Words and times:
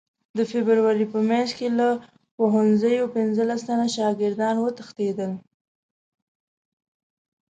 د 0.37 0.39
فبروري 0.51 1.05
په 1.13 1.19
میاشت 1.29 1.53
کې 1.59 1.67
له 1.79 1.89
پوهنځیو 2.37 3.11
پنځلس 3.15 3.61
تنه 3.67 3.87
شاګردان 3.95 4.55
وتښتېدل. 4.59 5.31